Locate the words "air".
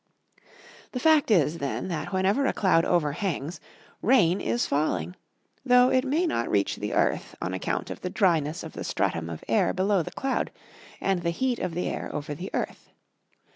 9.47-9.73, 11.87-12.09